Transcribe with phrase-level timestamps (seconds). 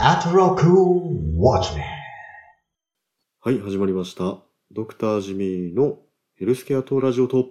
[0.00, 1.84] アトロックウォッチメン
[3.40, 4.38] はい、始まりました。
[4.70, 5.98] ドクタージミーの
[6.36, 7.48] ヘルスケアとラジオと。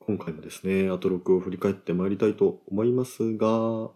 [0.00, 3.88] 今回もですね、アトロックを振り返ってまいりたいと思いますが、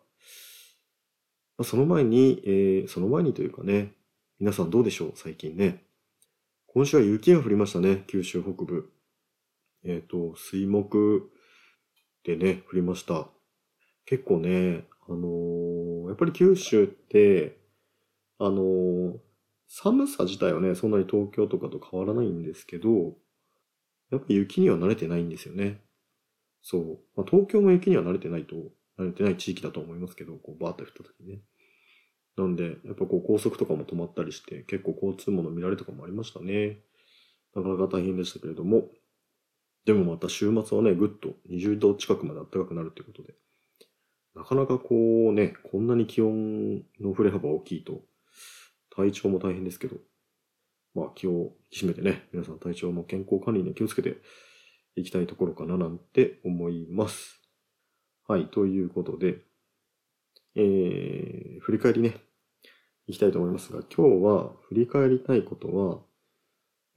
[1.63, 3.93] その前に、えーその前にというかね、
[4.41, 5.85] 皆さんどうでしょう最近ね。
[6.69, 8.91] 今週は雪が降りましたね、九州北部。
[9.85, 11.31] えっ、と、水木
[12.25, 13.29] でね、降りました。
[14.07, 15.74] 結構ね、あのー
[16.15, 17.59] やっぱり九州って、
[18.39, 19.17] あの
[19.67, 23.17] 寒さ自体はね、そんなに東京とかと変わらないんですけど、
[24.13, 25.81] やっぱ雪には慣れてないんですよね。
[26.63, 26.99] そう。
[27.17, 28.55] まあ、東京も雪には慣れてないと、
[28.97, 31.41] 慣れてない地域だと思いますけど、こうバーって降った時ね。
[32.37, 36.79] なんで、やっぱこう高速とかも止まったりして、結構交通網の乱れとかもありましたね。
[37.57, 38.89] なかなか大変でしたけれども。
[39.85, 43.35] でもまた週末はね、ぐっと20度近くまで暖かくなるということで。
[44.35, 48.03] なかなかこうね、こんなに気温の振れ幅大きいと、
[48.95, 49.97] 体調も大変ですけど、
[50.95, 54.17] まあ気を引き締めてね、皆さん体調も健康管理に気をつけて
[54.97, 57.41] いきたいところかななんて思います。
[58.27, 59.39] はい、ということで、
[60.57, 62.17] えー、振り返りね、
[63.07, 65.99] いきたいと思いますが、今日は振り返りたいことは、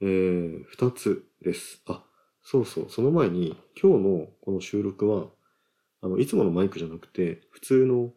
[0.00, 1.82] えー、二つです。
[1.86, 2.04] あ、
[2.42, 5.26] そうそう、その前に、今日のこの収録は、
[6.00, 8.12] あの、いつものマイクじゃなくて、普通の、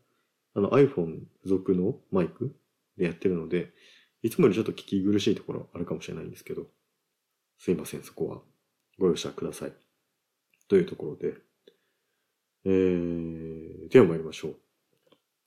[0.53, 2.55] あの iPhone 付属のマイク
[2.97, 3.71] でやってるので、
[4.21, 6.67] いつもよりちょっと聞き苦しいところあるかもしれないんですけど、
[7.57, 8.41] すいません、そこは
[8.99, 9.73] ご容赦ください。
[10.67, 11.35] というところで、
[12.65, 14.55] えー、では参りましょう。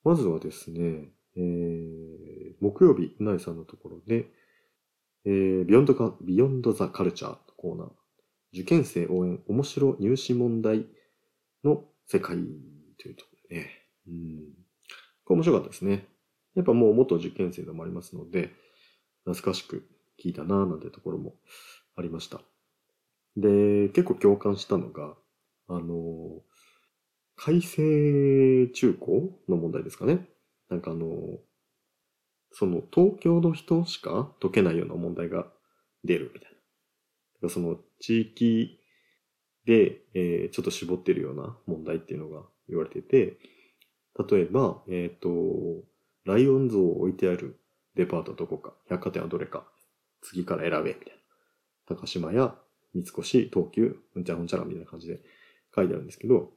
[0.04, 4.26] まずはですね、えー、木曜日、うないさんのところで、
[5.24, 7.88] えー、ビヨンドか、ビヨンドザカルチャーのコーナー、
[8.52, 10.86] 受験生応援面白入試問題
[11.64, 12.36] の世界
[13.00, 13.70] というところでね、
[14.08, 14.38] うん、
[15.24, 16.06] これ面白かったですね。
[16.54, 18.50] やっぱもう元受験生でもありますので、
[19.24, 19.88] 懐かしく
[20.22, 21.34] 聞いたなぁなんてところも
[21.96, 22.40] ありました。
[23.36, 25.14] で、結構共感したのが、
[25.68, 26.42] あの、
[27.36, 30.28] 改正中高の問題ですかね。
[30.68, 31.06] なんかあの、
[32.52, 35.46] その東京の人しか解けないような問題が
[36.04, 36.50] 出るみたい
[37.42, 37.48] な。
[37.48, 38.78] その地域
[39.66, 43.38] で、えーちょっと絞ってるような問題っていうのが言われてて、
[44.30, 45.28] 例えば、えっ、と、
[46.24, 47.58] ライオン像を置いてある
[47.96, 49.66] デパートはどこか、百貨店はどれか、
[50.22, 51.14] 次から選べ、みたい
[51.88, 51.96] な。
[51.96, 52.54] 高島屋、
[52.94, 55.20] 三越、東急、うんちゃらうんちゃらみたいな感じで
[55.74, 56.52] 書いてあるんですけど、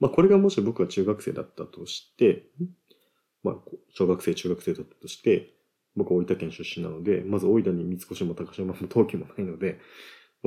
[0.00, 2.46] まあこれがもし僕が中学生だったとして、
[3.42, 3.54] まあ
[3.92, 5.54] 小学生、中学生だったとして、
[5.96, 9.80] 僕は大分県出身なので、まず大分に三越も高島も東急もないので、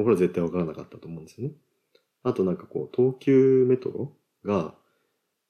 [0.03, 1.55] これは絶対わからなかったと思うんですよね。
[2.23, 4.75] あとなんかこう、東急メトロが、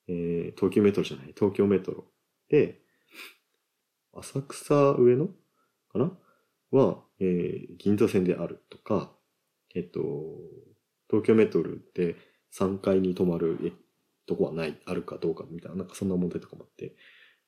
[0.07, 2.05] えー、東急メトロじゃない、東京メトロ
[2.49, 2.81] で、
[4.13, 5.33] 浅草上野か
[5.99, 6.17] な？
[6.71, 9.11] は、えー銀座線であるとか、
[9.75, 10.01] えっと、
[11.09, 12.15] 東京メトロで
[12.57, 13.73] 3階に止まる
[14.25, 16.95] とこはない、あるかどうかみたいな、なんかそんな問題とかもあって、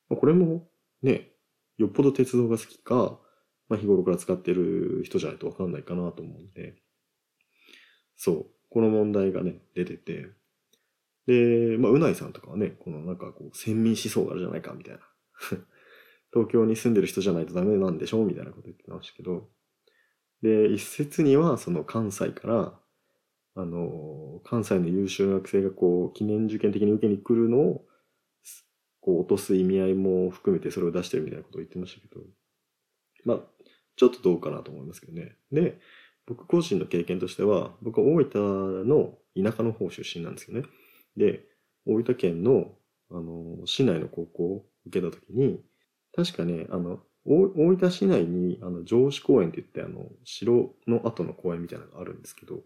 [0.08, 0.68] まあ、これも
[1.02, 1.32] ね、
[1.76, 3.18] よっぽど鉄道が好きか、
[3.68, 6.76] まあ、日頃から使ってる人じゃないとわかんないかなと思うんで、
[8.22, 10.28] そう、この問題がね、出てて、
[11.26, 15.00] で、まあ、うないさんとかはね、このなんかこう、先民思想があるじゃないか、みたいな。
[16.30, 18.22] 東京に住んでる人じゃないとダメなんでしょ？
[18.22, 19.48] うみたいなこと言ってましたけど、
[20.42, 22.78] で、一説には、その関西から、
[23.54, 27.86] あの、関西の優秀な学生がこう、記念受験的に受けに来るのを、
[29.00, 32.20] こう、落とす意味合いも含めてそれを出してるみたいなことを言ってましたけど、
[33.24, 33.64] まあ、
[33.96, 35.36] ちょっとどうかなと思いますけどね。
[35.50, 35.80] で、
[36.26, 40.66] 僕個人の経験としては、僕は大分の田舎の方出身なんですよね。
[41.16, 41.44] で、
[41.86, 42.72] 大分県の、
[43.10, 45.60] あの、市内の高校を受けたときに、
[46.14, 52.60] 確かね、あの、大大分市内に、あの、城址公園って言って、あの、城の後の公園みたいなのがあるんですけど、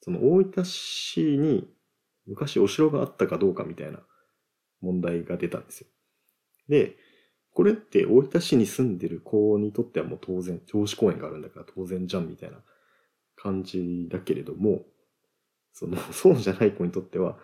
[0.00, 1.68] その大分市に
[2.26, 4.00] 昔お城があったかどうかみたいな
[4.80, 5.86] 問題が出たんですよ。
[6.68, 6.96] で、
[7.54, 12.58] これって大分市に住んでる子にとってはもう当然、城址公園があるんだから当然じゃんみたいな
[13.36, 14.82] 感じだけれども、
[15.72, 17.38] その、 そうじゃない子にとっては、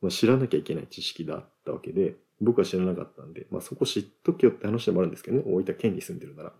[0.00, 6.54] まあ、知らなきゃいけない知識だったわけで、僕は知らなかったんで、まあそこ知っとけよって話でもあるんですけどね、大分県に住んでるなら。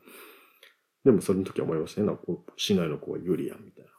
[1.05, 2.23] でもそれの時は思いましたね、なんか
[2.57, 3.91] 市内の子は有利やん、みたいな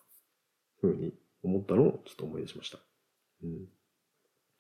[0.80, 2.78] 風に思ったのをちょっと思い出しました。
[3.44, 3.68] うん。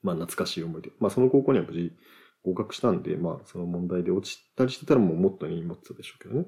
[0.01, 0.91] まあ懐かしい思い出。
[0.99, 1.95] まあその高校には無事
[2.43, 6.45] 合格したんで、まあその問題で落ちたりしてたらもうもっとに持ってたでしょうけどね。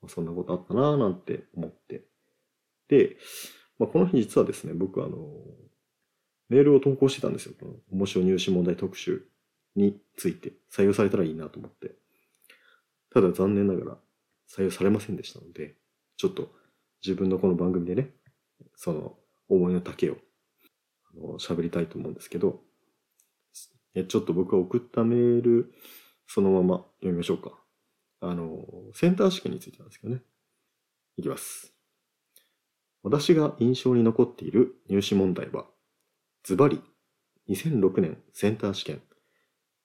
[0.00, 2.04] まあ、そんなことあったなぁなんて思って。
[2.88, 3.16] で、
[3.78, 5.16] まあこの日実はですね、僕あの、
[6.48, 7.54] メールを投稿してたんですよ。
[7.58, 9.22] この面白入試問題特集
[9.76, 11.94] について採用されたらいいなと思って。
[13.12, 13.98] ただ残念ながら
[14.50, 15.76] 採用されませんでしたので、
[16.16, 16.50] ちょっと
[17.04, 18.10] 自分のこの番組でね、
[18.74, 19.16] その
[19.48, 22.60] 思いの丈を喋りたいと思うんですけど、
[23.94, 25.72] えちょっと僕が送ったメール、
[26.26, 27.52] そのまま読みましょうか。
[28.20, 28.64] あの、
[28.94, 30.22] センター試験についてなんですけどね。
[31.16, 31.72] いきます。
[33.02, 35.66] 私が印象に残っている入試問題は、
[36.42, 36.80] ズバリ、
[37.48, 39.02] 2006年センター試験、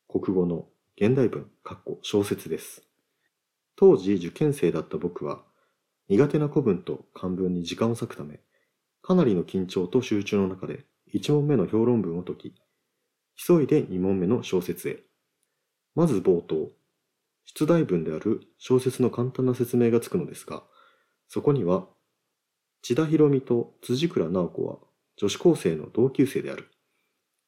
[0.07, 0.67] 国語の
[0.97, 2.83] 現代文、括弧小説です。
[3.75, 5.43] 当時受験生だった僕は、
[6.09, 8.39] 苦手な古文と漢文に時間を割くため、
[9.01, 12.55] かなりの緊張と集中の中で1問目の評論文を解き、
[13.35, 15.03] 急いで2問目の小説へ。
[15.95, 16.71] まず冒頭、
[17.45, 20.63] 出題文である小説の簡単な説明がつくのですが、
[21.27, 21.87] そこには、
[22.81, 24.77] 千田博美と辻倉直子は
[25.17, 26.69] 女子高生の同級生である。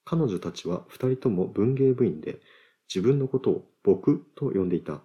[0.06, 2.40] 彼女たちは二人とも文芸部員で、
[2.88, 5.02] 自分のことを僕と呼んでいた。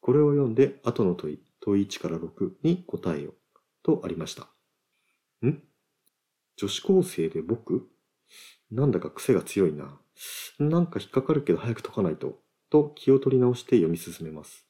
[0.00, 3.34] これを読んで後の問い、問い1から6に答えよ。
[3.82, 4.48] とありました。
[5.46, 5.62] ん？
[6.56, 7.88] 女子高生で僕？
[8.74, 9.98] なんだか癖が強いな。
[10.58, 12.40] なんか引っかかるけど早く解かないと。
[12.70, 14.66] と気を取り直して読み進めます。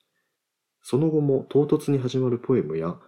[0.82, 2.98] その後も唐突に始まるポエムや、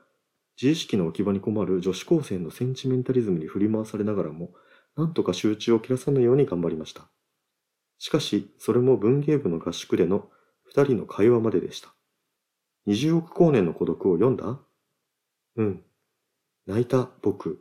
[0.60, 4.54] 自意識の置き場に困る女子高生のセンチメンタリズムに振り回されながらも、
[4.96, 7.10] なんとか集中を切らさぬように頑張りました。
[7.98, 10.30] しかし、それも文芸部の合宿での
[10.64, 11.92] 二人の会話まででした。
[12.86, 14.58] 二十億光年の孤独を読んだ？
[15.56, 15.82] うん。
[16.66, 17.60] 泣いた僕。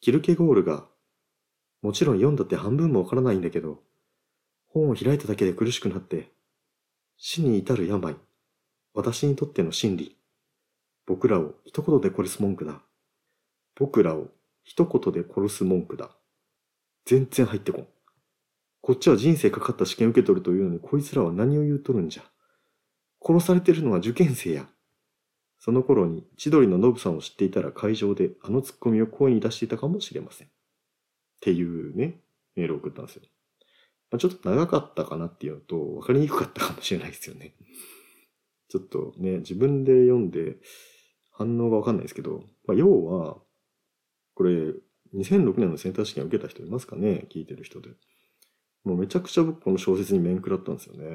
[0.00, 0.86] キルケゴールが、
[1.84, 3.82] もちろん読んだって半分もわからないんだけど、
[4.68, 6.32] 本を開いただけで苦しくなって、
[7.18, 8.16] 死に至る病。
[8.94, 10.16] 私にとっての真理。
[11.04, 12.80] 僕らを一言で殺す文句だ。
[13.74, 14.28] 僕らを
[14.62, 16.08] 一言で殺す文句だ。
[17.04, 17.86] 全然入ってこん。
[18.80, 22.22] こっちは人生かかった試験受け取るというのにこいつらは何を言うとるんじゃ。
[23.22, 24.66] 殺されてるのは受験生や。
[25.58, 30.53] その頃に千鳥のノブさんを知っていたら会場であのツッコミを声に出していたかもしれません。
[31.44, 32.22] っていうね、
[32.56, 33.22] メールを送ったんですよ。
[34.10, 37.54] まあ、ちょっと長かったかなっていうのと分かりにくかったかもしれないですよね。
[38.70, 40.56] ちょっとね、自分で読んで
[41.32, 43.42] 反応が分かんないですけど、まあ、要は、
[44.34, 44.72] これ、
[45.14, 47.26] 2006年のセンター試験を受けた人いますかね？
[47.30, 47.90] 聞いてる人で。
[48.84, 51.06] もうめちゃくちゃ僕この小説に面食らったんですよね。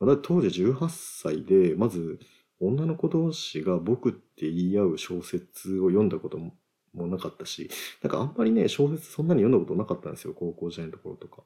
[0.00, 2.18] まあ、だ当時18歳で、まず
[2.58, 6.54] 女の子同士が僕って言い合う小説を読んだことも
[6.94, 7.70] もなかったし、
[8.02, 11.42] なんかあんまりね、小説そんなに読んだことなかったんですよ、高校時代のところとか。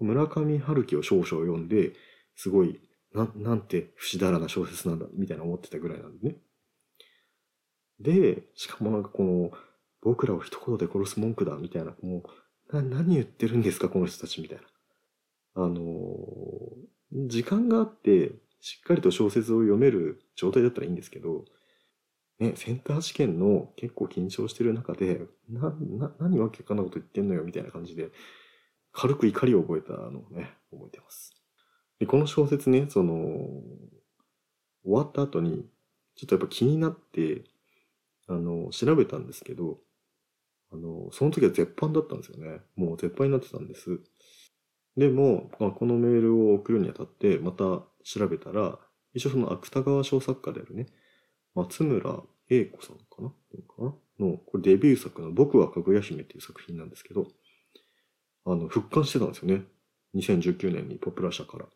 [0.00, 1.92] 村上春樹を少々読んで、
[2.36, 2.80] すごい、
[3.14, 6.36] ななんて不死だらな小説なんだ、みたいな思ってたぐらいなんでね。
[8.00, 9.50] で、しかもなんかこの、
[10.00, 12.24] 僕らを一言で殺す文句だ、みたいな、も
[12.70, 14.64] う、な、何言ってるんですか、この人たち、みたいな。
[15.54, 21.44] あのー時間があって、しっかりと小説を読める状態だったらいいんですけど、
[22.38, 28.10] ね、センター試験の結構緊張してる中で、な、な、何わけかんなこと言ってんのよ、みたいな感じで、
[28.92, 31.32] 軽く怒りを覚えたのをね、覚えてます。
[31.98, 33.14] で、この小説ね、その、
[34.84, 35.66] 終わった後に、
[36.16, 37.44] ちょっとやっぱ気になって、
[38.28, 39.78] あの、調べたんですけど、
[40.72, 42.60] あの、その時は絶版だったんですよね。
[42.76, 44.00] もう絶版になってたんです。
[44.96, 48.78] でも、まあ、このメールを送るにあたって、また調べたら、
[49.14, 50.86] 一応その芥川賞作家であるね、
[51.54, 53.28] 松村英子さんかな？
[53.28, 53.34] か
[53.78, 53.94] な？
[54.18, 57.26] の、これデビュー作の僕はかぐや姫っていう作品なんですけど、
[58.44, 59.64] あの、復刊してたんですよね。
[60.14, 61.66] 2019年にポプラ社から。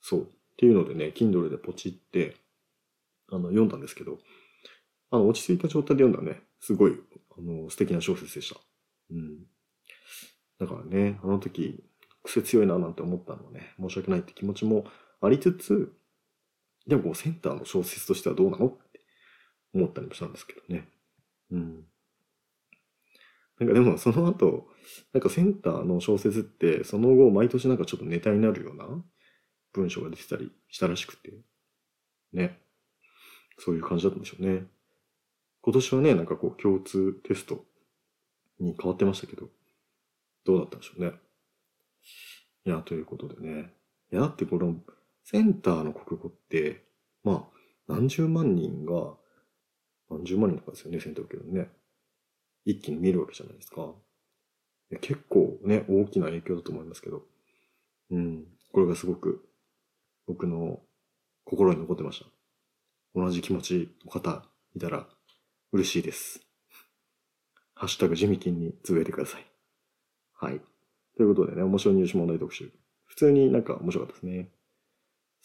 [0.00, 0.22] そう。
[0.22, 0.24] っ
[0.56, 2.36] ていうのでね、Kindle でポチって、
[3.30, 4.18] あの、読んだんですけど、
[5.10, 6.96] あの、落ち着いた状態で読んだね、すごい、
[7.36, 8.60] あの、素敵な小説でした。
[9.10, 9.38] うん。
[10.58, 11.84] だからね、あの時、
[12.22, 14.84] 癖強いななんて思ったのはね、申し訳ないって気持ちも
[15.20, 15.92] ありつつ、
[16.86, 19.00] でもこうセンターの小説としてはどうなのって
[19.74, 20.88] 思ったりもしたんですけどね。
[21.50, 21.84] うん。
[23.58, 24.68] なんかでもその後、
[25.12, 28.86] なんかセンターの小説ってその後毎年なんかちょっとネタになるような
[29.72, 31.32] 文章が出てたりしたらしくて。
[32.32, 32.60] ね。
[33.58, 34.64] そういう感じだったんでしょうね。
[35.62, 37.64] 今年はね、なんかこう共通テスト
[38.58, 39.48] に変わってましたけど、
[40.44, 41.12] どうだったんでしょうね。
[42.66, 43.72] いや、ということでね。
[44.12, 44.76] いや、だってこの
[45.24, 46.84] センターの国語って、
[47.22, 49.14] まあ、何十万人が、
[50.10, 51.70] 何十万人とかですよね、センター受けるね。
[52.64, 53.92] 一気に見るわけじゃないですか。
[55.00, 57.22] 結構ね、大きな影響だと思いますけど。
[58.10, 58.44] うん。
[58.72, 59.48] これがすごく、
[60.26, 60.80] 僕の
[61.44, 62.26] 心に残ってました。
[63.14, 65.06] 同じ気持ちの方いたら
[65.72, 66.40] 嬉しいです。
[67.74, 69.46] ハッシュタグジミキンにつぶやいてください。
[70.34, 70.60] はい。
[71.16, 72.70] ということでね、面白い入試問題特集。
[73.06, 74.50] 普通になんか面白かったですね。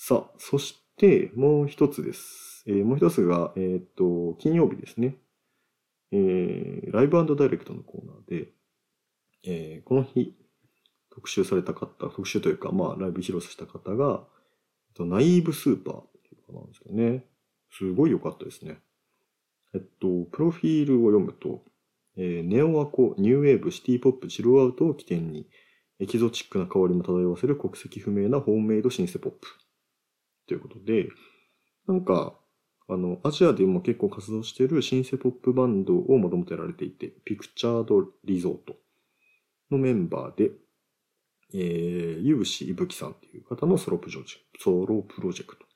[0.02, 2.64] さあ、そしてもう一つです。
[2.66, 5.18] えーもう一つが、えーっと、金曜日ですね。
[6.14, 8.48] えーライブダイレクトのコーナーで、
[9.44, 10.38] えーこの日、
[11.10, 14.24] 特集された方、特集というか、まあ、ライブ披露させた方が、
[14.88, 17.26] えっとナイーブスーパーっていう方なんですけどね。
[17.70, 18.78] すごい良かったですね。
[19.76, 21.66] えっと、プロフィールを読むと、
[22.16, 25.50] えーネオアコ、ニューウェーブ、シティポップ、チルアウトを起点に、
[26.00, 29.48] エキゾチックな香りも漂わせる国籍不明なホームメイドシンセポップ。
[30.50, 31.10] ということで、
[31.88, 32.34] なんか、
[32.90, 38.76] あの、アジアでも結構活動しているシンセポップバンドをもともとやられていて、ピクチャードリゾート
[39.70, 40.52] のメンバーで、
[41.54, 44.26] えー、有志いぶきさんっていう方のソロプロジェク
[44.58, 45.68] ト、ソロプロジェクトっ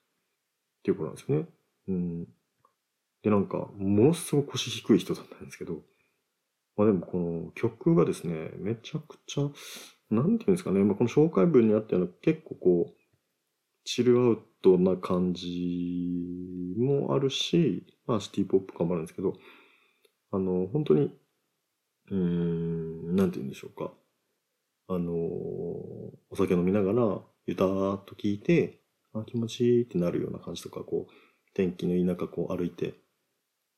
[0.83, 1.47] ていうことなんですよね。
[1.89, 2.27] うん。
[3.21, 5.81] で、なんか、ものすごく腰低い人だったんですけど、
[6.75, 9.51] まあでもこの曲がですね、めちゃくちゃ、
[10.09, 13.02] なんていうんですかね、まあ、この紹介文にあったような結構こう、
[13.83, 19.33] チルアウトな感じもあるし、まあシティポップ感もあるんですけど、
[20.31, 21.11] あの、本当に、
[22.11, 23.93] うーん、なんて言うんでしょうか。
[24.87, 28.81] あの、お酒飲みながら、ゆたーっと聞いて、
[29.13, 31.13] あ、気持ちいいってなるような感じとか、こう、
[31.53, 32.95] 天気のいい中こう歩いて、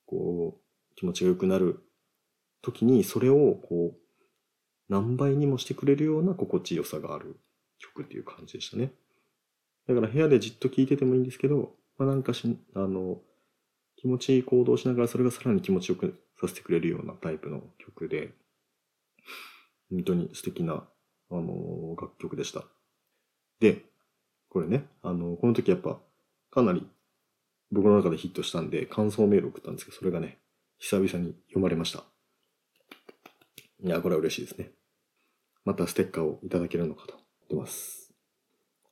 [0.06, 1.84] こう、気持ちが良くなる
[2.62, 4.00] 時に、それをこう、
[4.90, 7.40] 何倍にもしてくれるような心地よさがある
[7.80, 8.94] 曲っていう感じでしたね。
[9.88, 13.22] だから部屋でじっと聴いててもいいんですけど、まあ、なんかし、あの、
[13.98, 18.34] 気持ちいい行動をしながらそれがさらに気持ちよくさせてくれるようなタイプの曲で、
[19.90, 20.84] 本当に素敵な、
[21.32, 22.64] あの、楽曲でした。
[23.60, 23.84] で、
[24.50, 26.00] これね、あの、この時やっぱ、
[26.52, 26.88] かなり
[27.72, 30.40] 僕の中でヒットしたんで、感想メール送ったんですけど、それがね、
[30.78, 32.04] 久々に読まれました。
[33.84, 34.72] いや、これは嬉しいですね。
[35.64, 38.05] またステッカーをいただけるのかと思ってます。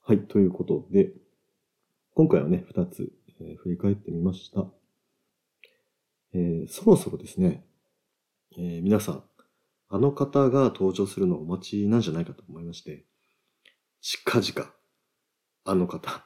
[0.05, 1.13] はい、ということで、
[2.13, 4.65] 今回はね、二つ、えー振り返ってみました。
[6.33, 7.63] えーそろそろですね、
[8.57, 9.23] えー皆さん、
[9.87, 13.05] あの方が登場するのをお待ちなんじゃないかと思いまして、
[14.01, 14.69] 近々、
[15.63, 16.25] あの方、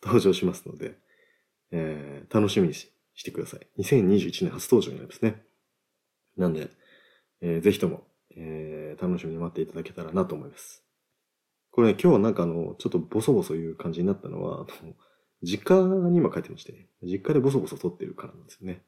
[0.00, 0.96] 登場しますので、
[1.72, 3.66] えー楽しみにししてください。
[3.82, 5.42] 2021年初登場になりますね。
[6.36, 6.68] なんで、
[7.40, 10.83] えーぜひとも、えー楽しみに待っていただけたらなと思います。
[11.74, 14.94] これね、今日なんかあの、ちょっとボソボソ言う感じになったのは、あの
[15.42, 18.84] 実家に今帰ってまして、実家でボソボソ撮ってるからなんですよね。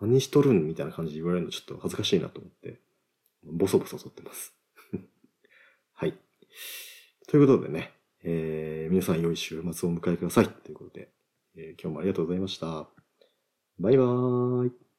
[0.00, 2.80] 何しとるんみたいな感じで言われるのちょっと恥ずかしいなと思って、
[3.44, 4.54] ボソボソ撮ってます。
[5.92, 6.16] はい。
[7.28, 7.92] ということでね、
[8.22, 10.48] えー皆さん良い週末をお迎えください。
[10.48, 11.12] ということで、
[11.54, 12.88] えー今日もありがとうございました。
[13.78, 14.89] バイバーイ。